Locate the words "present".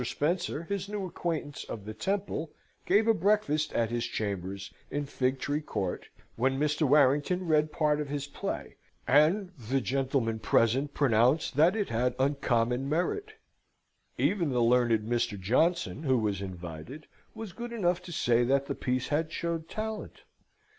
10.39-10.95